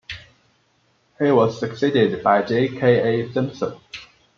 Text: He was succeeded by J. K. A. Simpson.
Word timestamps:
He 1.19 1.31
was 1.31 1.59
succeeded 1.59 2.23
by 2.23 2.41
J. 2.41 2.69
K. 2.69 3.21
A. 3.21 3.31
Simpson. 3.31 3.79